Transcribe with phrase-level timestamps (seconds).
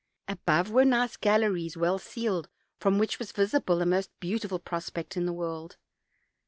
[0.27, 5.27] Above were nice galleries, well ceiled, from which was visible the most beautiful prospect in
[5.27, 5.77] the world.